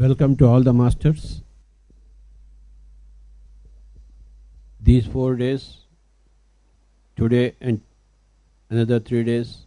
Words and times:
Welcome 0.00 0.34
to 0.36 0.46
all 0.46 0.62
the 0.62 0.72
masters. 0.72 1.42
These 4.80 5.06
four 5.06 5.34
days, 5.36 5.64
today 7.18 7.52
and 7.60 7.82
another 8.70 8.98
three 8.98 9.22
days, 9.24 9.66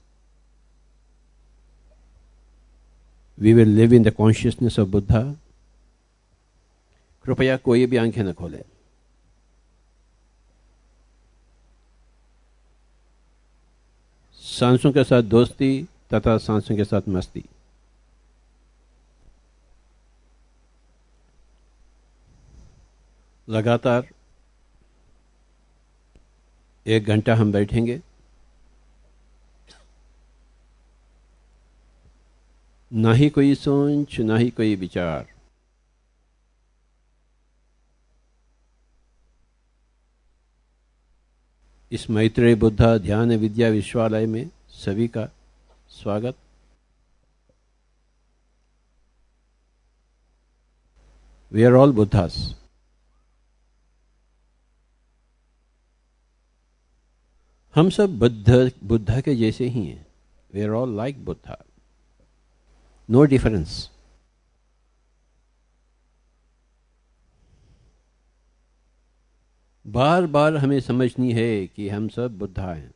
we 3.37 3.53
will 3.53 3.67
live 3.67 3.93
in 3.93 4.01
the 4.01 4.15
consciousness 4.23 4.79
of 4.79 4.89
Buddha. 4.89 5.23
कृपया 7.25 7.57
कोई 7.69 7.85
भी 7.85 7.97
आँखें 7.97 8.23
न 8.23 8.33
खोले 8.33 8.63
सांसों 14.41 14.91
के 14.91 15.03
साथ 15.03 15.33
दोस्ती 15.37 15.73
तथा 16.13 16.37
सांसों 16.37 16.75
के 16.75 16.83
साथ 16.83 17.09
मस्ती 17.09 17.49
लगातार 23.47 24.07
एक 26.85 27.05
घंटा 27.05 27.35
हम 27.35 27.51
बैठेंगे। 27.51 27.99
ना 32.91 33.13
ही 33.13 33.29
कोई 33.29 33.55
सोच, 33.55 34.19
ना 34.19 34.37
ही 34.37 34.49
कोई 34.49 34.75
विचार। 34.75 35.27
इस 41.91 42.09
मैत्रेय 42.09 42.55
बुद्धा 42.55 42.97
ध्यान 42.97 43.35
विद्या 43.37 43.69
विश्वालय 43.69 44.25
में 44.25 44.49
सभी 44.69 45.07
का 45.07 45.27
स्वागत। 45.89 46.35
वी 51.51 51.63
आर 51.63 51.73
ऑल 51.73 51.91
बुद्धास 51.91 52.62
हम 57.75 57.89
सब 57.89 58.17
बुद्ध, 58.19 58.71
बुद्धा 58.83 59.19
के 59.21 59.35
जैसे 59.35 59.67
ही 59.67 59.85
हैं। 59.85 60.05
We 60.53 60.61
are 60.61 60.69
all 60.69 60.95
like 60.95 61.23
Buddha 61.25 61.57
no 63.09 63.23
difference 63.23 63.89
बार 69.85 70.25
बार 70.25 70.57
हमें 70.57 70.79
समझनी 70.79 71.31
है 71.33 71.67
कि 71.67 71.89
हम 71.89 72.07
सब 72.09 72.37
बुद्धा 72.37 72.73
हैं। 72.73 72.91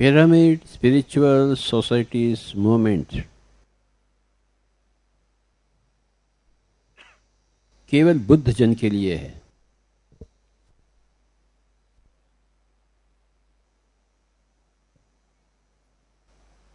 पिरामिड 0.00 0.64
स्पिरिचुअल 0.64 1.54
सोसाइटीज 1.54 2.52
मूवमेंट 2.56 3.22
केवल 7.90 8.18
बुद्ध 8.18 8.50
जन 8.50 8.74
के 8.74 8.90
लिए 8.90 9.16
है। 9.16 9.40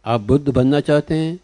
आप 0.04 0.20
बुद्ध 0.20 0.48
बनना 0.48 0.80
चाहते 0.80 1.14
हैं 1.14 1.38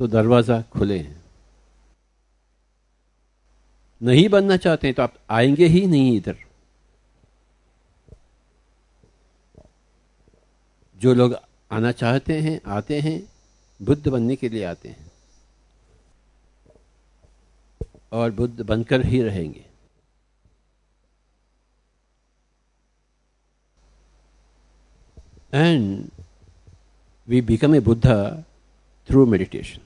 तो 0.00 0.06
दरवाज़ा 0.06 0.60
खुले 0.62 0.98
हैं। 0.98 1.22
नहीं 4.00 4.28
बनना 4.28 4.56
चाहते 4.56 4.86
हैं 4.86 4.94
तो 4.94 5.02
आप 5.02 5.14
आएँगे 5.30 5.66
ही 5.66 5.86
नहीं 5.86 6.16
इधर। 6.16 6.36
जो 10.96 11.14
लोग 11.14 11.36
आना 11.70 11.92
चाहते 11.92 12.40
हैं, 12.40 12.60
आते 12.66 13.00
हैं, 13.00 13.20
बुद्ध 13.80 14.08
बनने 14.08 14.36
के 14.36 14.48
लिए 14.48 14.64
आते 14.64 14.88
हैं। 14.88 15.09
और 18.12 18.30
बुद्ध 18.30 18.60
बनकर 18.60 19.04
ही 19.06 19.22
रहेंगे। 19.22 19.64
And 25.54 26.08
we 27.28 27.40
become 27.42 27.74
a 27.74 27.80
Buddha 27.80 28.06
through 29.08 29.24
meditation 29.26 29.80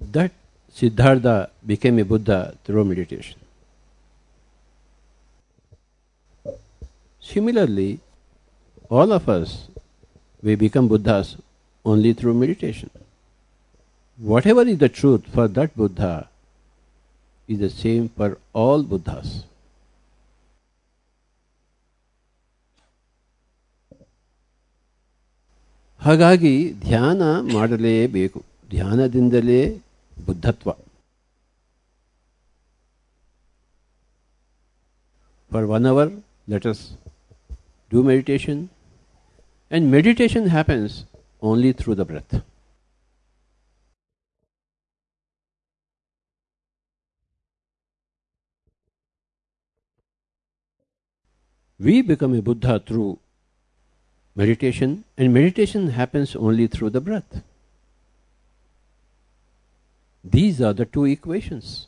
that 0.00 0.30
Siddhartha 0.76 1.26
became 1.66 1.98
a 2.00 2.02
Buddha 2.04 2.30
through 2.66 2.84
meditation 2.84 3.40
similarly 7.22 7.98
all 8.92 9.12
of 9.12 9.30
us 9.30 9.56
we 10.42 10.56
become 10.56 10.88
Buddhas 10.88 11.36
only 11.84 12.12
through 12.14 12.34
meditation 12.34 12.88
Whatever 14.19 14.63
is 14.63 14.77
the 14.77 14.89
truth 14.89 15.25
for 15.27 15.47
that 15.49 15.75
Buddha 15.75 16.27
is 17.49 17.59
the 17.59 17.69
same 17.71 18.09
for 18.09 18.29
all 18.53 18.83
Buddhas. 18.83 19.29
ಹಾಗಾಗಿ 26.01 26.53
ಧ್ಯಾನ 26.79 27.21
ಮಾಡಲೇಬೇಕು 27.55 28.39
ಧ್ಯಾನದಿಂದಲೇ 28.69 29.61
ಬುದ್ಧತ್ವ 30.17 30.69
for 35.51 35.65
one 35.77 35.85
hour 35.85 36.11
let 36.49 36.67
us 36.67 36.83
do 37.91 38.01
meditation 38.03 38.61
and 39.71 39.87
meditation 39.91 40.47
happens 40.49 40.95
only 41.43 41.71
through 41.73 41.93
the 41.95 42.05
breath 42.11 42.35
We 51.78 52.02
become 52.02 52.34
a 52.34 52.42
Buddha 52.42 52.80
through 52.84 53.18
meditation, 54.36 55.04
and 55.16 55.32
meditation 55.32 55.90
happens 55.90 56.34
only 56.36 56.66
through 56.66 56.90
the 56.90 57.00
breath. 57.00 57.42
These 60.22 60.60
are 60.60 60.72
the 60.72 60.84
two 60.84 61.04
equations. 61.04 61.86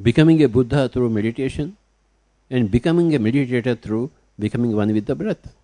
Becoming 0.00 0.42
a 0.42 0.48
Buddha 0.48 0.88
through 0.88 1.10
meditation, 1.10 1.76
and 2.50 2.70
becoming 2.70 3.14
a 3.14 3.18
meditator 3.18 3.80
through 3.80 4.10
becoming 4.38 4.76
one 4.76 4.92
with 4.92 5.06
the 5.06 5.14
breath. 5.14 5.54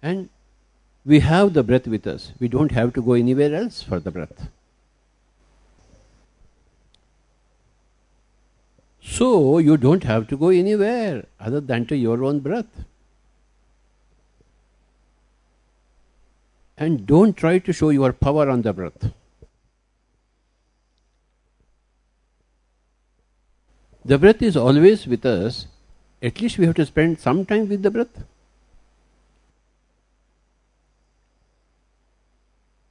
And 0.00 0.28
we 1.04 1.20
have 1.20 1.52
the 1.52 1.62
breath 1.62 1.88
with 1.88 2.06
us. 2.06 2.32
We 2.38 2.48
don't 2.48 2.70
have 2.72 2.92
to 2.94 3.02
go 3.02 3.14
anywhere 3.14 3.54
else 3.54 3.82
for 3.82 3.98
the 3.98 4.10
breath. 4.10 4.48
So 9.08 9.58
you 9.58 9.76
don't 9.76 10.02
have 10.02 10.26
to 10.28 10.36
go 10.36 10.48
anywhere 10.48 11.26
other 11.38 11.60
than 11.60 11.86
to 11.86 11.96
your 11.96 12.24
own 12.24 12.40
breath. 12.40 12.66
And 16.76 17.06
don't 17.06 17.36
try 17.36 17.58
to 17.60 17.72
show 17.72 17.90
your 17.90 18.12
power 18.12 18.50
on 18.50 18.62
the 18.62 18.72
breath. 18.72 19.12
The 24.04 24.18
breath 24.18 24.42
is 24.42 24.56
always 24.56 25.06
with 25.06 25.24
us. 25.24 25.66
At 26.20 26.40
least 26.40 26.58
we 26.58 26.66
have 26.66 26.74
to 26.74 26.86
spend 26.86 27.18
some 27.20 27.46
time 27.46 27.68
with 27.68 27.82
the 27.82 27.90
breath. 27.90 28.24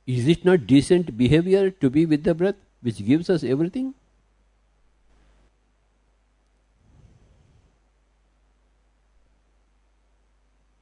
Is 0.08 0.28
it 0.28 0.46
not 0.46 0.66
decent 0.66 1.18
behavior 1.18 1.70
to 1.72 1.90
be 1.90 2.06
with 2.06 2.24
the 2.24 2.34
breath, 2.34 2.56
which 2.82 3.06
gives 3.06 3.30
us 3.30 3.44
everything? 3.44 3.94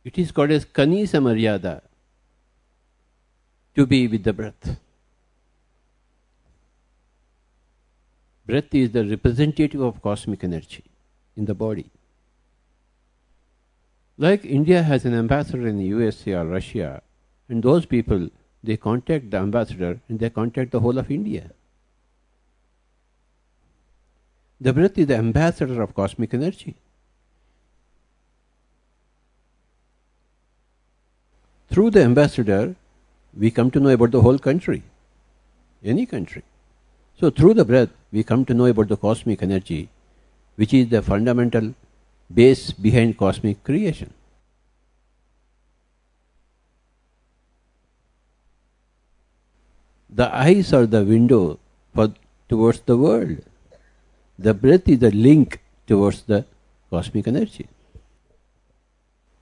It 0.03 0.17
is 0.17 0.31
called 0.31 0.51
as 0.51 0.65
Kanisa 0.65 1.19
Maryada 1.21 1.81
to 3.75 3.85
be 3.85 4.07
with 4.07 4.23
the 4.23 4.33
breath. 4.33 4.77
Breath 8.45 8.75
is 8.75 8.91
the 8.91 9.05
representative 9.05 9.79
of 9.79 10.01
cosmic 10.01 10.43
energy 10.43 10.83
in 11.37 11.45
the 11.45 11.53
body. 11.53 11.89
Like 14.17 14.45
India 14.45 14.83
has 14.83 15.05
an 15.05 15.13
ambassador 15.13 15.67
in 15.67 15.77
the 15.77 15.85
USA 15.85 16.33
or 16.33 16.45
Russia, 16.45 17.01
and 17.47 17.63
those 17.63 17.85
people 17.85 18.29
they 18.61 18.77
contact 18.77 19.31
the 19.31 19.37
ambassador 19.37 19.99
and 20.07 20.19
they 20.19 20.29
contact 20.29 20.71
the 20.71 20.79
whole 20.79 20.97
of 20.97 21.09
India. 21.09 21.51
The 24.61 24.71
breath 24.71 24.97
is 24.97 25.07
the 25.07 25.17
ambassador 25.17 25.81
of 25.81 25.95
cosmic 25.95 26.33
energy. 26.33 26.75
Through 31.73 31.89
the 31.89 32.03
ambassador, 32.03 32.75
we 33.35 33.49
come 33.49 33.71
to 33.71 33.79
know 33.79 33.89
about 33.89 34.11
the 34.11 34.21
whole 34.21 34.37
country, 34.37 34.83
any 35.83 36.05
country. 36.05 36.43
So 37.19 37.31
through 37.31 37.55
the 37.55 37.65
breath, 37.65 37.89
we 38.11 38.23
come 38.23 38.45
to 38.45 38.53
know 38.53 38.65
about 38.65 38.89
the 38.89 38.97
cosmic 38.97 39.41
energy, 39.41 39.89
which 40.55 40.71
is 40.71 40.89
the 40.89 41.01
fundamental 41.01 41.73
base 42.31 42.69
behind 42.69 43.17
cosmic 43.17 43.63
creation. 43.63 44.13
The 50.11 50.29
eyes 50.31 50.73
are 50.73 50.85
the 50.85 51.03
window 51.03 51.57
for, 51.95 52.13
towards 52.49 52.81
the 52.81 52.97
world. 52.97 53.37
The 54.37 54.53
breath 54.53 54.87
is 54.87 54.99
the 54.99 55.09
link 55.09 55.59
towards 55.87 56.21
the 56.21 56.45
cosmic 56.91 57.27
energy. 57.27 57.67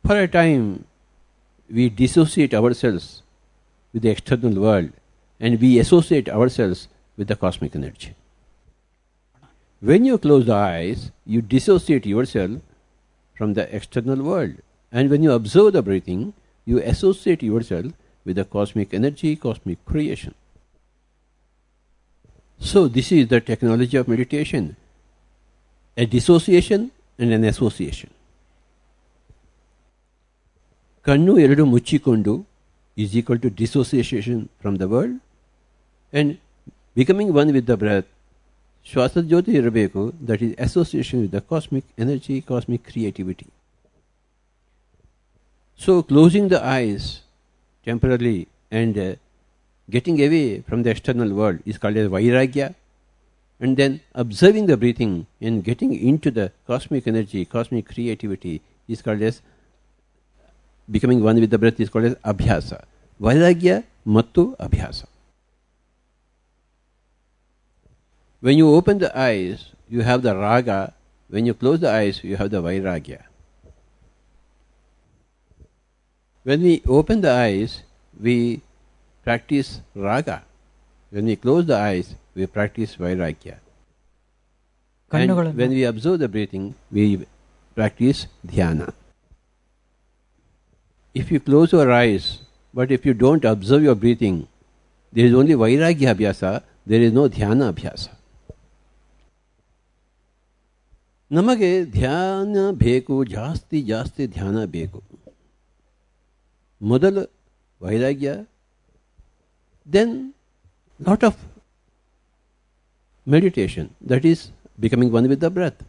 For 0.06 0.18
a 0.18 0.30
time, 0.30 0.86
we 1.71 1.89
dissociate 1.89 2.53
ourselves 2.53 3.21
with 3.94 4.03
the 4.03 4.09
external 4.09 4.62
world 4.62 4.91
and 5.39 5.59
we 5.59 5.79
associate 5.79 6.29
ourselves 6.29 6.88
with 7.18 7.27
the 7.27 7.35
cosmic 7.35 7.75
energy. 7.75 8.13
When 9.79 10.06
you 10.06 10.18
close 10.18 10.45
the 10.45 10.53
eyes, 10.53 11.12
you 11.25 11.41
dissociate 11.41 12.06
yourself 12.06 12.62
from 13.35 13.53
the 13.56 13.73
external 13.75 14.21
world. 14.21 14.56
And 14.91 15.09
when 15.09 15.23
you 15.23 15.31
observe 15.31 15.73
the 15.73 15.81
breathing, 15.81 16.33
you 16.65 16.79
associate 16.79 17.41
yourself 17.41 17.94
with 18.23 18.35
the 18.35 18.45
cosmic 18.45 18.94
energy, 18.94 19.35
cosmic 19.35 19.83
creation. 19.85 20.35
So, 22.59 22.88
this 22.88 23.12
is 23.12 23.27
the 23.27 23.41
technology 23.41 23.97
of 23.97 24.07
meditation 24.07 24.75
a 25.97 26.06
dissociation 26.06 26.91
and 27.18 27.33
an 27.33 27.44
association. 27.44 28.09
ಕಣ್ಣು 31.06 31.32
ಎರಡು 31.47 31.64
ಮುಚ್ಚಿಕೊಂಡು 31.75 32.35
is 32.97 33.11
equal 33.20 33.38
to 33.38 33.49
dissociation 33.61 34.37
from 34.61 34.75
the 34.82 34.87
world 34.93 35.14
and 36.12 36.29
becoming 36.97 37.31
one 37.41 37.50
with 37.56 37.67
the 37.73 37.79
breath 37.82 38.08
ಶ್ವಾಸದ 38.87 39.25
ಜೊತೆ 39.32 39.53
ಇರಬೇಕು 39.61 40.00
that 40.29 40.43
is 40.47 40.53
association 40.64 41.20
with 41.23 41.32
the 41.37 41.41
cosmic 41.53 41.87
energy 42.03 42.35
cosmic 42.50 42.82
creativity 42.91 43.47
so 45.81 45.93
closing 46.11 46.49
the 46.55 46.58
ice 46.82 47.08
temporarily 47.87 48.37
and 48.73 49.00
getting 49.88 50.17
away 50.20 50.47
from 50.69 50.79
the 50.85 50.91
external 50.94 51.31
world 51.38 51.58
is 51.70 51.76
called 51.82 51.97
as 51.97 52.08
vairagya 52.14 52.64
and 53.61 53.73
then 53.81 53.93
observing 54.23 54.64
the 54.67 54.76
breathing 54.76 55.12
and 55.41 55.62
getting 55.69 55.93
into 56.11 56.31
the 56.38 56.47
cosmic 56.70 57.05
energy 57.06 57.43
cosmic 57.56 57.85
creativity 57.93 58.55
is 58.88 59.03
called 59.06 59.23
as 59.23 59.37
becoming 60.89 61.24
one 61.24 61.39
with 61.39 61.50
the 61.50 61.57
breath 61.57 61.80
is 61.80 61.89
called 61.89 62.06
as 62.06 62.16
abhyasa 62.24 62.83
vairagya 63.19 63.83
mattu 64.06 64.56
abhyasa 64.57 65.06
when 68.39 68.57
you 68.57 68.68
open 68.74 68.98
the 68.98 69.12
eyes 69.18 69.72
you 69.89 70.01
have 70.01 70.22
the 70.22 70.36
raga 70.36 70.94
when 71.30 71.45
you 71.45 71.54
close 71.54 71.80
the 71.80 71.92
eyes 71.92 72.24
you 72.24 72.36
have 72.36 72.50
the 72.50 72.62
vairagya 72.62 73.22
when 76.44 76.62
we 76.62 76.81
open 76.88 77.22
the 77.22 77.30
eyes 77.30 77.83
we 78.19 78.62
practice 79.24 79.81
raga. 79.95 80.44
When 81.10 81.25
we 81.25 81.36
close 81.36 81.66
the 81.66 81.78
eyes, 81.78 82.16
we 82.36 82.45
practice 82.45 82.95
vairagya. 82.95 83.57
And 85.12 85.36
when 85.36 85.69
we 85.72 85.83
observe 85.83 86.19
the 86.19 86.30
breathing, 86.30 86.75
we 86.92 87.28
practice 87.75 88.28
dhyana 88.45 88.94
If 91.14 91.31
you 91.31 91.41
close 91.41 91.73
your 91.73 91.91
eyes, 91.93 92.41
but 92.75 92.91
if 92.91 93.06
you 93.06 93.14
don't 93.14 93.44
observe 93.44 93.82
your 93.82 93.94
breathing, 93.94 94.49
there 95.12 95.25
is 95.25 95.35
only 95.35 95.55
vairagya 95.55 96.14
abhyasa, 96.14 96.62
there 96.87 97.00
is 97.00 97.12
no 97.12 97.29
dhyana 97.29 97.73
abhyasa. 97.73 98.11
ನಮಗೆ 101.31 101.69
ಧ್ಯಾನ 101.94 102.56
ಬೇಕು 102.82 103.14
ಜಾಸ್ತಿ 103.37 103.79
ಜಾಸ್ತಿ 103.93 104.25
ಧ್ಯಾನ 104.35 104.58
ಬೇಕು 104.75 105.00
ಮೊದಲು 106.91 107.23
ವೈರಾಗ್ಯ 107.85 108.31
then 109.87 110.08
lot 111.00 111.23
of 111.29 111.35
meditation 113.26 113.85
that 114.11 114.25
is 114.25 114.41
becoming 114.85 115.11
one 115.19 115.26
with 115.32 115.41
the 115.41 115.50
breath 115.50 115.81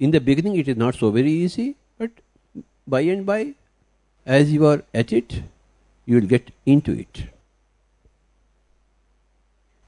in 0.00 0.10
the 0.10 0.22
beginning 0.28 0.54
it 0.62 0.68
is 0.72 0.76
not 0.76 0.94
so 0.94 1.08
very 1.10 1.32
easy 1.44 1.66
but 1.66 1.85
by 2.87 3.01
and 3.01 3.25
by 3.25 3.53
as 4.25 4.51
you 4.51 4.65
are 4.65 4.81
at 4.93 5.11
it 5.11 5.41
you 6.05 6.15
will 6.15 6.29
get 6.35 6.51
into 6.65 6.91
it. 6.91 7.23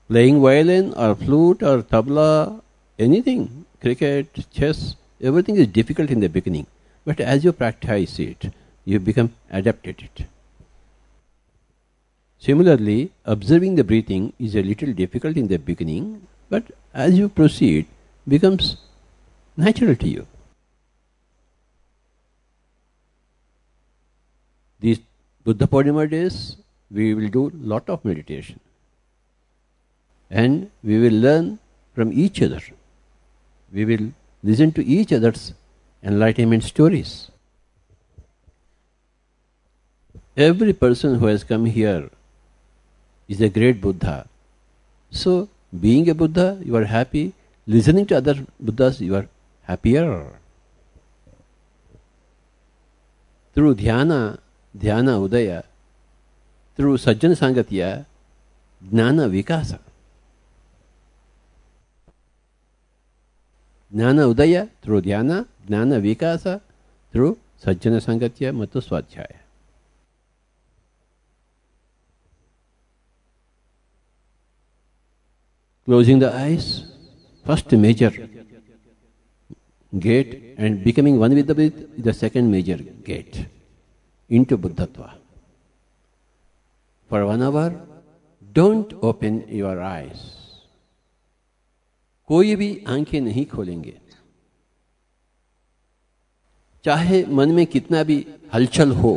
Playing 0.07 0.41
violin 0.41 0.93
or 0.93 1.15
flute 1.15 1.63
or 1.63 1.81
tabla 1.81 2.61
anything 2.97 3.65
cricket 3.81 4.45
chess 4.51 4.95
everything 5.21 5.55
is 5.57 5.67
difficult 5.67 6.09
in 6.09 6.19
the 6.19 6.29
beginning. 6.29 6.67
But 7.05 7.19
as 7.19 7.43
you 7.43 7.53
practice 7.53 8.19
it 8.19 8.51
you 8.85 8.99
become 8.99 9.33
adept 9.49 9.87
at 9.87 10.01
it. 10.01 10.25
Similarly, 12.39 13.11
observing 13.25 13.75
the 13.75 13.83
breathing 13.83 14.33
is 14.39 14.55
a 14.55 14.63
little 14.63 14.93
difficult 14.93 15.35
in 15.35 15.47
the 15.49 15.57
beginning, 15.57 16.25
but 16.49 16.63
as 16.93 17.17
you 17.17 17.27
proceed, 17.27 17.85
becomes 18.27 18.77
natural 19.57 19.95
to 19.97 20.07
you. 20.07 20.25
These 24.79 24.99
Buddha 25.43 25.67
Purnima 25.67 26.09
days, 26.09 26.57
we 26.91 27.13
will 27.13 27.27
do 27.27 27.51
lot 27.61 27.89
of 27.89 28.03
meditation. 28.05 28.59
And 30.29 30.69
we 30.83 30.99
will 30.99 31.13
learn 31.13 31.59
from 31.93 32.13
each 32.13 32.41
other. 32.41 32.61
We 33.73 33.85
will 33.85 34.11
listen 34.43 34.71
to 34.73 34.85
each 34.85 35.11
other's 35.11 35.53
enlightenment 36.03 36.63
stories. 36.63 37.29
Every 40.37 40.73
person 40.73 41.15
who 41.19 41.25
has 41.25 41.43
come 41.43 41.65
here 41.65 42.09
is 43.27 43.41
a 43.41 43.49
great 43.49 43.81
Buddha. 43.81 44.27
So, 45.11 45.49
being 45.77 46.09
a 46.09 46.15
Buddha, 46.15 46.59
you 46.63 46.75
are 46.75 46.85
happy. 46.85 47.33
Listening 47.67 48.05
to 48.07 48.17
other 48.17 48.45
Buddhas, 48.59 49.01
you 49.01 49.15
are 49.15 49.27
happier. 49.63 50.31
Through 53.53 53.75
dhyana, 53.75 54.39
dhyana 54.74 55.14
udaya, 55.26 55.62
through 56.76 56.96
sajjana 56.96 57.36
sangatya, 57.42 58.04
ಜ್ಞಾನ 58.82 59.20
ವಿಕಾಸ 59.34 59.70
ಜ್ಞಾನ 63.92 64.18
ಉದಯ 64.32 64.56
through 64.84 64.96
ಧ್ಯಾನ 65.06 65.30
ಜ್ಞಾನ 65.66 65.96
ವಿಕಾಸ 66.08 66.44
through 67.14 67.28
ಸಜ್ಜನ 67.64 67.96
ಸಂಗತ್ಯ 68.08 68.50
ಮತ್ತು 68.60 68.78
ಸ್ವಾಧ್ಯಾಯ 68.88 69.32
closing 75.88 76.18
the 76.18 76.30
eyes, 76.42 76.66
first 77.46 77.70
major 77.72 78.10
gate, 80.06 80.32
and 80.56 80.82
becoming 80.82 81.16
one 81.24 81.34
with 81.38 81.46
the 81.46 81.56
breath 81.58 81.80
is 81.98 82.04
the 82.08 82.14
second 82.22 82.46
major 82.50 82.78
gate 83.10 83.36
into 84.29 84.57
Buddhatva. 84.57 85.13
For 87.09 87.25
one 87.25 87.41
hour, 87.41 87.73
don't 88.53 88.93
open 89.01 89.47
your 89.47 89.81
eyes. 89.81 90.35
कोई 92.29 92.55
भी 92.55 92.67
आँखें 92.87 93.19
नहीं 93.21 93.45
खोलेंगे 93.51 93.93
चाहे 96.85 97.23
मन 97.37 97.51
में 97.55 97.65
कितना 97.65 98.03
भी 98.09 98.17
हलचल 98.53 98.91
हो 98.95 99.13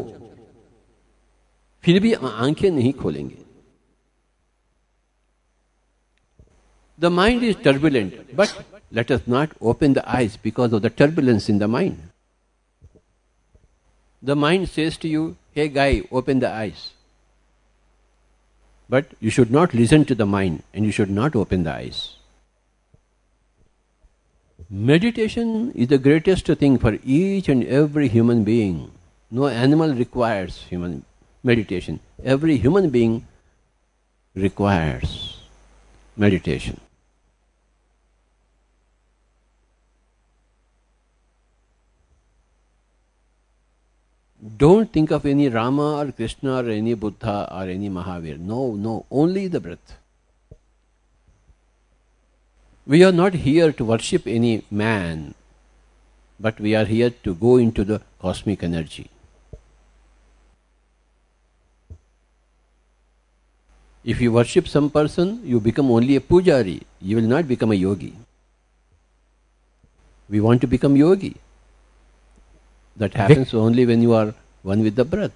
फिर 1.84 2.00
भी 2.02 2.12
आँखें 2.14 2.70
नहीं 2.70 2.92
खोलेंगे 3.02 3.36
the 6.98 7.12
mind 7.18 7.42
is 7.44 7.56
turbulent 7.64 8.14
but 8.36 8.64
let 8.94 9.12
us 9.12 9.28
not 9.28 9.54
open 9.72 9.92
the 9.92 10.02
eyes 10.16 10.38
because 10.44 10.74
of 10.74 10.82
the 10.82 10.92
turbulence 10.98 11.50
in 11.50 11.58
the 11.58 11.70
mind 11.76 11.98
The 14.22 14.36
mind 14.36 14.68
says 14.68 14.96
to 14.98 15.08
you, 15.08 15.36
hey 15.52 15.68
guy, 15.68 16.02
open 16.12 16.38
the 16.38 16.50
eyes. 16.50 16.90
But 18.88 19.06
you 19.20 19.30
should 19.30 19.50
not 19.50 19.74
listen 19.74 20.04
to 20.04 20.14
the 20.14 20.26
mind 20.26 20.62
and 20.72 20.84
you 20.84 20.92
should 20.92 21.10
not 21.10 21.34
open 21.34 21.64
the 21.64 21.74
eyes. 21.74 22.16
Meditation 24.70 25.72
is 25.72 25.88
the 25.88 25.98
greatest 25.98 26.46
thing 26.46 26.78
for 26.78 26.98
each 27.04 27.48
and 27.48 27.64
every 27.64 28.08
human 28.08 28.44
being. 28.44 28.90
No 29.30 29.48
animal 29.48 29.92
requires 29.92 30.64
human 30.70 31.04
meditation. 31.42 32.00
Every 32.22 32.56
human 32.56 32.90
being 32.90 33.26
requires 34.34 35.40
meditation. 36.16 36.80
Don't 44.42 44.92
think 44.92 45.12
of 45.12 45.24
any 45.24 45.48
Rama 45.48 45.98
or 45.98 46.10
Krishna 46.10 46.56
or 46.56 46.68
any 46.68 46.94
Buddha 46.94 47.48
or 47.52 47.62
any 47.62 47.88
Mahavir. 47.88 48.40
No, 48.40 48.74
no, 48.74 49.06
only 49.10 49.46
the 49.46 49.60
breath. 49.60 49.98
We 52.84 53.04
are 53.04 53.12
not 53.12 53.34
here 53.34 53.70
to 53.70 53.84
worship 53.84 54.26
any 54.26 54.64
man, 54.68 55.34
but 56.40 56.58
we 56.58 56.74
are 56.74 56.84
here 56.84 57.10
to 57.22 57.34
go 57.36 57.56
into 57.56 57.84
the 57.84 58.00
cosmic 58.20 58.64
energy. 58.64 59.08
If 64.04 64.20
you 64.20 64.32
worship 64.32 64.66
some 64.66 64.90
person, 64.90 65.40
you 65.44 65.60
become 65.60 65.88
only 65.88 66.16
a 66.16 66.20
pujari. 66.20 66.82
You 67.00 67.16
will 67.16 67.28
not 67.28 67.46
become 67.46 67.70
a 67.70 67.76
yogi. 67.76 68.14
We 70.28 70.40
want 70.40 70.60
to 70.62 70.66
become 70.66 70.96
yogi. 70.96 71.36
That 72.96 73.14
happens 73.14 73.54
only 73.54 73.86
when 73.86 74.02
you 74.02 74.12
are 74.12 74.34
one 74.62 74.82
with 74.82 74.96
the 74.96 75.04
breath. 75.04 75.32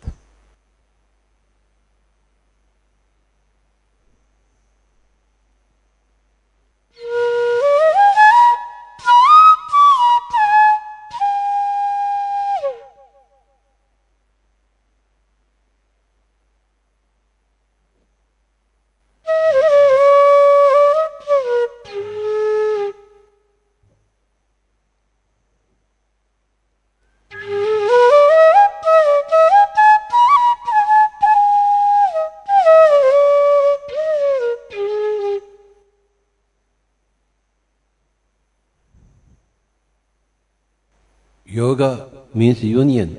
Yoga 41.76 42.09
means 42.33 42.64
union, 42.64 43.11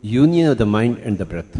union 0.00 0.52
of 0.52 0.56
the 0.56 0.64
mind 0.64 0.96
and 1.04 1.18
the 1.18 1.26
breath. 1.26 1.54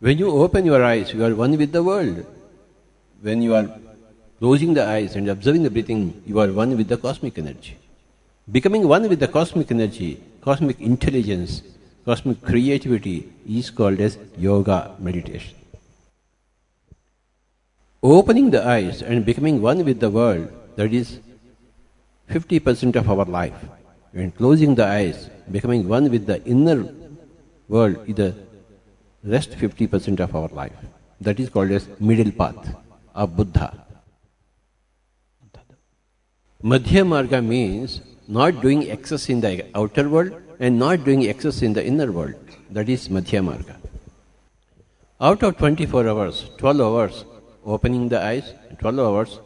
When 0.00 0.16
you 0.16 0.30
open 0.30 0.64
your 0.64 0.82
eyes, 0.82 1.12
you 1.12 1.22
are 1.22 1.34
one 1.34 1.58
with 1.58 1.72
the 1.72 1.82
world. 1.82 2.24
When 3.20 3.42
you 3.42 3.54
are 3.54 3.68
closing 4.38 4.72
the 4.72 4.86
eyes 4.86 5.16
and 5.16 5.28
observing 5.28 5.64
the 5.64 5.70
breathing, 5.70 6.22
you 6.24 6.40
are 6.40 6.50
one 6.50 6.74
with 6.78 6.88
the 6.88 6.96
cosmic 6.96 7.36
energy. 7.36 7.76
Becoming 8.50 8.88
one 8.88 9.06
with 9.10 9.20
the 9.20 9.28
cosmic 9.28 9.70
energy, 9.70 10.22
cosmic 10.40 10.80
intelligence, 10.80 11.60
cosmic 12.06 12.40
creativity 12.40 13.28
is 13.46 13.68
called 13.68 14.00
as 14.00 14.16
yoga 14.38 14.96
meditation. 14.98 15.56
Opening 18.02 18.50
the 18.50 18.66
eyes 18.66 19.02
and 19.02 19.26
becoming 19.26 19.60
one 19.60 19.84
with 19.84 20.00
the 20.00 20.08
world, 20.08 20.48
that 20.76 20.92
is 20.94 21.18
50% 22.30 22.96
of 22.96 23.08
our 23.10 23.24
life. 23.24 23.54
And 24.12 24.34
closing 24.34 24.74
the 24.74 24.86
eyes, 24.86 25.28
becoming 25.50 25.88
one 25.88 26.10
with 26.10 26.26
the 26.26 26.42
inner 26.44 26.88
world 27.68 27.96
is 28.06 28.14
the 28.14 28.34
rest 29.24 29.50
50% 29.50 30.20
of 30.20 30.34
our 30.36 30.48
life. 30.48 30.76
That 31.20 31.40
is 31.40 31.48
called 31.48 31.70
as 31.70 31.88
middle 32.00 32.32
path 32.32 32.76
of 33.14 33.36
Buddha. 33.36 33.84
Madhya 36.62 37.04
Marga 37.04 37.44
means 37.44 38.00
not 38.26 38.62
doing 38.62 38.90
excess 38.90 39.28
in 39.28 39.40
the 39.40 39.66
outer 39.74 40.08
world 40.08 40.40
and 40.58 40.78
not 40.78 41.04
doing 41.04 41.24
excess 41.24 41.62
in 41.62 41.72
the 41.72 41.84
inner 41.84 42.10
world. 42.10 42.34
That 42.70 42.88
is 42.88 43.08
Madhya 43.08 43.44
Marga. 43.44 43.76
Out 45.20 45.42
of 45.42 45.58
24 45.58 46.08
hours, 46.08 46.50
12 46.58 46.80
hours 46.80 47.24
opening 47.64 48.08
the 48.08 48.22
eyes, 48.22 48.54
12 48.78 48.98
hours 48.98 49.40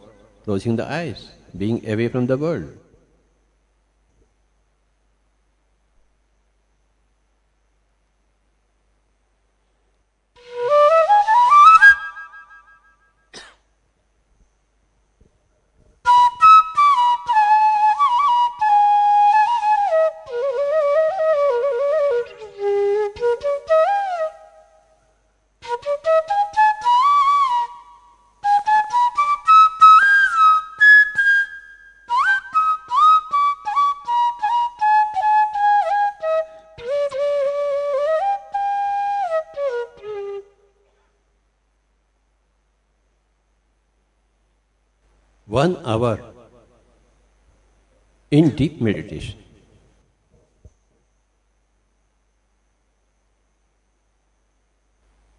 closing 0.44 0.76
the 0.76 0.90
eyes 0.90 1.28
being 1.56 1.88
away 1.88 2.08
from 2.08 2.26
the 2.26 2.36
world. 2.38 2.77
One 45.58 45.76
hour 45.92 46.14
in 48.30 48.50
deep 48.60 48.80
meditation. 48.88 49.38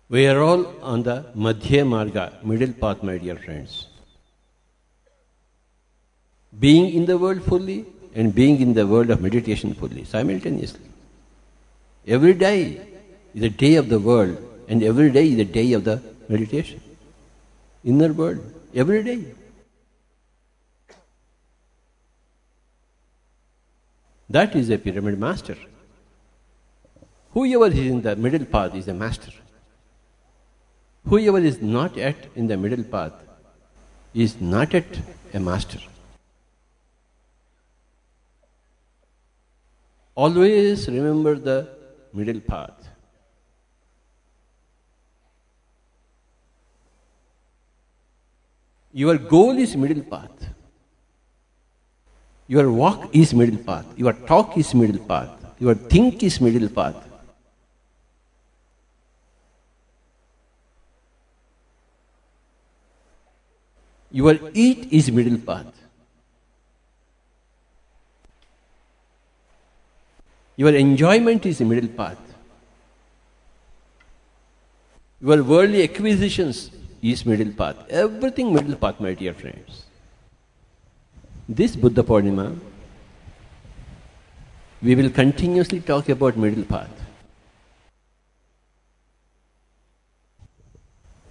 We 0.09 0.25
are 0.27 0.41
all 0.41 0.65
on 0.81 1.03
the 1.03 1.17
Madhya 1.35 1.83
Marga, 1.93 2.43
middle 2.43 2.73
path, 2.73 3.03
my 3.03 3.17
dear 3.23 3.35
friends. 3.45 3.85
Being 6.67 6.85
in 6.99 7.05
the 7.05 7.17
world 7.23 7.43
fully 7.43 7.85
and 8.15 8.33
being 8.33 8.59
in 8.59 8.73
the 8.73 8.87
world 8.87 9.11
of 9.11 9.21
meditation 9.21 9.75
fully, 9.81 10.03
simultaneously. 10.03 10.87
Every 12.07 12.33
day 12.33 12.61
is 13.35 13.43
a 13.43 13.53
day 13.65 13.75
of 13.75 13.89
the 13.89 13.99
world, 13.99 14.37
and 14.67 14.81
every 14.81 15.11
day 15.11 15.27
is 15.33 15.39
a 15.39 15.49
day 15.59 15.73
of 15.73 15.83
the 15.89 16.01
meditation. 16.27 16.81
Inner 17.83 18.11
world, 18.21 18.41
every 18.73 19.03
day. 19.03 19.19
That 24.29 24.55
is 24.55 24.69
a 24.69 24.77
pyramid 24.77 25.19
master. 25.19 25.57
Whoever 27.31 27.67
is 27.67 27.79
in 27.79 28.01
the 28.01 28.15
middle 28.15 28.45
path 28.45 28.75
is 28.75 28.87
a 28.87 28.93
master. 28.93 29.31
Whoever 31.05 31.39
is 31.39 31.61
not 31.61 31.95
yet 31.95 32.27
in 32.35 32.47
the 32.47 32.57
middle 32.57 32.83
path 32.83 33.13
is 34.13 34.39
not 34.39 34.73
yet 34.73 34.99
a 35.33 35.39
master. 35.39 35.79
Always 40.13 40.87
remember 40.87 41.35
the 41.39 41.69
middle 42.13 42.41
path. 42.41 42.87
Your 48.91 49.17
goal 49.17 49.57
is 49.57 49.75
middle 49.75 50.03
path. 50.03 50.48
Your 52.53 52.71
walk 52.71 53.15
is 53.15 53.31
middle 53.31 53.63
path. 53.63 53.85
Your 53.95 54.11
talk 54.11 54.57
is 54.57 54.73
middle 54.73 55.01
path. 55.05 55.29
Your 55.59 55.75
think 55.75 56.23
is 56.23 56.41
middle 56.41 56.67
path. 56.67 56.95
Your 64.11 64.39
eat 64.55 64.87
is 64.91 65.11
middle 65.11 65.37
path. 65.37 65.67
Your 70.57 70.73
enjoyment 70.73 71.45
is 71.45 71.61
middle 71.61 71.89
path. 71.89 72.17
Your 75.21 75.43
worldly 75.43 75.83
acquisitions 75.83 76.71
is 77.03 77.23
middle 77.27 77.53
path. 77.53 77.85
Everything 77.91 78.51
middle 78.55 78.75
path, 78.75 78.99
my 78.99 79.13
dear 79.13 79.35
friends. 79.35 79.85
This 81.51 81.75
Buddha 81.75 82.03
Purnima, 82.03 82.55
we 84.83 84.93
will 84.93 85.09
continuously 85.09 85.79
talk 85.79 86.07
about 86.07 86.37
middle 86.37 86.63
path. 86.63 86.91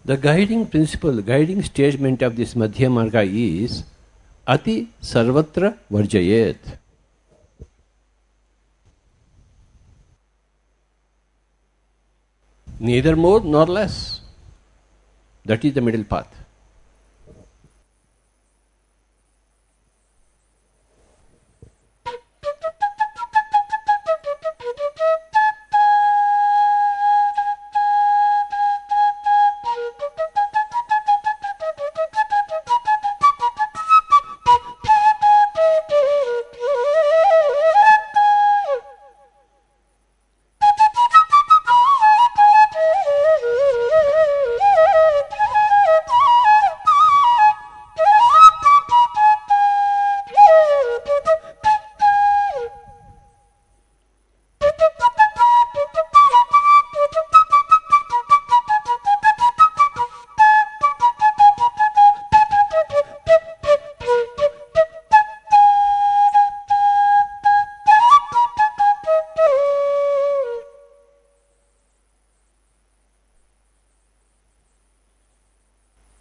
The 0.04 0.16
guiding 0.16 0.66
principle, 0.66 1.22
guiding 1.22 1.62
statement 1.62 2.22
of 2.22 2.34
this 2.34 2.54
Madhya 2.54 2.90
Marga 2.90 3.24
is 3.24 3.84
Ati 4.44 4.88
Sarvatra 5.00 5.78
Varjayet. 5.88 6.56
Neither 12.80 13.14
more 13.14 13.40
nor 13.42 13.66
less. 13.66 14.20
That 15.44 15.64
is 15.64 15.74
the 15.74 15.80
middle 15.80 16.02
path. 16.02 16.47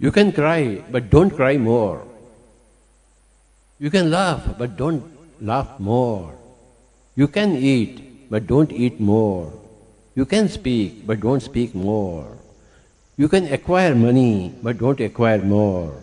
You 0.08 0.12
can 0.14 0.32
cry, 0.32 0.82
but 0.90 1.10
don't 1.10 1.32
cry 1.38 1.58
more. 1.58 2.02
You 3.78 3.90
can 3.90 4.10
laugh, 4.10 4.58
but 4.58 4.78
don't 4.78 5.04
laugh 5.42 5.82
more. 5.82 6.34
You 7.16 7.28
can 7.28 7.58
eat, 7.58 8.30
but 8.30 8.48
don't 8.48 8.72
eat 8.72 9.02
more. 9.02 9.52
You 10.16 10.26
can 10.26 10.48
speak, 10.48 11.06
but 11.06 11.20
don't 11.20 11.42
speak 11.42 11.76
more. 11.76 12.38
You 13.18 13.28
can 13.28 13.52
acquire 13.52 13.96
money, 13.96 14.56
but 14.64 14.78
don't 14.78 15.02
acquire 15.02 15.42
more. 15.42 16.02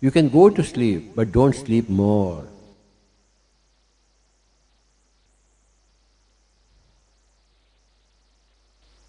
You 0.00 0.10
can 0.10 0.28
go 0.28 0.50
to 0.50 0.64
sleep, 0.64 1.14
but 1.14 1.30
don't 1.30 1.54
sleep 1.54 1.88
more. 1.88 2.44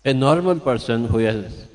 A 0.05 0.13
normal 0.13 0.59
person 0.59 1.05
who 1.05 1.17
has 1.17 1.65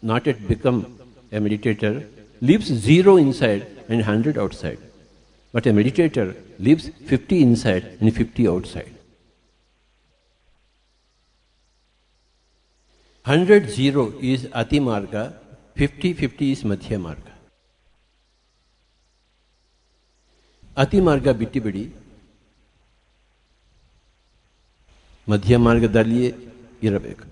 not 0.00 0.26
yet 0.26 0.46
become 0.46 0.97
a 1.31 1.39
meditator 1.39 2.07
lives 2.41 2.67
zero 2.67 3.17
inside 3.17 3.65
and 3.89 3.99
100 3.99 4.37
outside. 4.37 4.79
But 5.53 5.65
a 5.65 5.71
meditator 5.71 6.35
lives 6.59 6.89
50 7.05 7.41
inside 7.43 7.97
and 7.99 8.15
50 8.15 8.47
outside. 8.47 8.93
100 13.25 13.69
0 13.69 14.13
is 14.19 14.47
Ati 14.53 14.79
Marga, 14.79 15.33
50 15.75 16.13
50 16.13 16.51
is 16.51 16.63
Madhya 16.63 16.99
Marga. 16.99 17.33
ಅತಿ 20.77 20.99
ಮಾರ್ಗ 20.99 21.29
ಬಿಟ್ಟು 21.29 21.59
ಬಿಡಿ 21.61 21.83
ಮಧ್ಯ 25.29 25.57
ಮಾರ್ಗದಲ್ಲಿಯೇ 25.57 26.29
ಇರಬೇಕು 26.87 27.25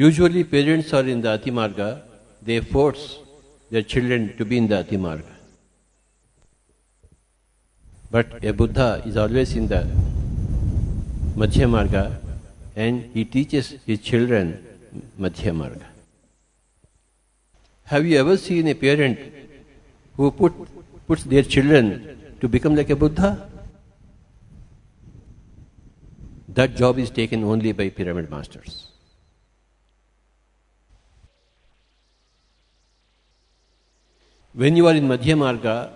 Usually 0.00 0.44
parents 0.44 0.94
are 0.94 1.06
in 1.06 1.20
the 1.20 1.36
Atimarga, 1.36 2.00
they 2.40 2.60
force 2.60 3.18
their 3.70 3.82
children 3.82 4.34
to 4.38 4.46
be 4.46 4.56
in 4.56 4.66
the 4.66 4.76
Atimarga. 4.82 5.34
But 8.10 8.42
a 8.42 8.54
Buddha 8.54 9.02
is 9.04 9.18
always 9.18 9.54
in 9.54 9.68
the 9.68 9.82
Madhya 11.36 11.68
Marga 11.74 12.16
and 12.74 13.10
he 13.12 13.26
teaches 13.26 13.76
his 13.84 14.00
children 14.00 14.64
Madhya 15.18 15.52
Marga. 15.54 15.84
Have 17.84 18.06
you 18.06 18.16
ever 18.16 18.38
seen 18.38 18.68
a 18.68 18.74
parent 18.74 19.18
who 20.16 20.30
put, 20.30 20.54
puts 21.06 21.24
their 21.24 21.42
children 21.42 22.36
to 22.40 22.48
become 22.48 22.74
like 22.74 22.88
a 22.88 22.96
Buddha? 22.96 23.50
That 26.48 26.74
job 26.74 26.98
is 26.98 27.10
taken 27.10 27.44
only 27.44 27.72
by 27.72 27.90
pyramid 27.90 28.30
masters. 28.30 28.89
When 34.52 34.74
you 34.74 34.88
are 34.88 34.94
in 34.94 35.06
Madhya 35.06 35.36
Marga, 35.38 35.92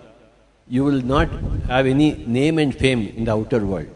you 0.69 0.85
will 0.85 1.01
not 1.01 1.29
have 1.67 1.85
any 1.85 2.23
name 2.25 2.57
and 2.57 2.73
fame 2.73 3.13
in 3.15 3.25
the 3.25 3.33
outer 3.33 3.65
world. 3.65 3.89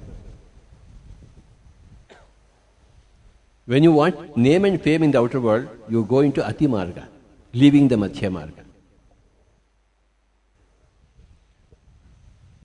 When 3.65 3.83
you 3.83 3.93
want 3.93 4.35
name 4.35 4.65
and 4.65 4.81
fame 4.81 5.03
in 5.03 5.11
the 5.11 5.19
outer 5.19 5.39
world, 5.39 5.69
you 5.87 6.03
go 6.03 6.19
into 6.19 6.45
Ati 6.45 6.67
Marga, 6.67 7.07
leaving 7.53 7.87
the 7.87 7.95
Madhya 7.95 8.29
Marga. 8.29 8.65